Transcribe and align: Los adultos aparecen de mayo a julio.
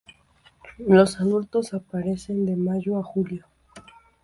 Los 0.79 1.19
adultos 1.19 1.75
aparecen 1.75 2.47
de 2.47 2.55
mayo 2.55 2.97
a 2.97 3.03
julio. 3.03 3.45